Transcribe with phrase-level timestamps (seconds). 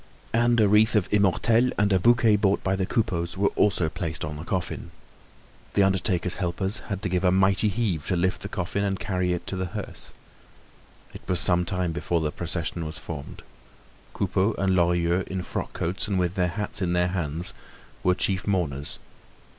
[0.33, 4.25] And a wreath of immortelles and a bouquet bought by the Coupeaus were also placed
[4.25, 4.89] on the coffin.
[5.75, 9.31] The undertaker's helpers had to give a mighty heave to lift the coffin and carry
[9.31, 10.11] it to the hearse.
[11.13, 13.43] It was some time before the procession was formed.
[14.13, 17.53] Coupeau and Lorilleux, in frock coats and with their hats in their hands,
[18.01, 18.97] were chief mourners.